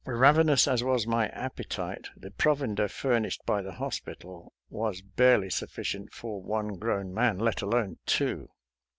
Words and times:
Ravenous 0.07 0.67
as 0.67 0.83
was 0.83 1.05
my 1.05 1.27
appetite, 1.27 2.07
the 2.17 2.31
provender 2.31 2.87
furnished 2.87 3.45
by 3.45 3.61
the 3.61 3.73
hospital 3.73 4.51
was 4.67 5.03
barely 5.03 5.49
sufl&cient 5.49 6.11
for 6.11 6.41
one 6.41 6.69
grown 6.79 7.13
man, 7.13 7.37
let 7.37 7.61
alone 7.61 7.99
two. 8.07 8.49